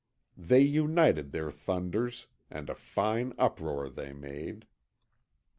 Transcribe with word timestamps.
They 0.39 0.61
united 0.61 1.31
their 1.31 1.51
thunders, 1.51 2.25
and 2.49 2.71
a 2.71 2.73
fine 2.73 3.33
uproar 3.37 3.87
they 3.87 4.13
made. 4.13 4.65